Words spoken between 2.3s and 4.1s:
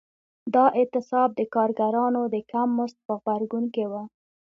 د کم مزد په غبرګون کې و.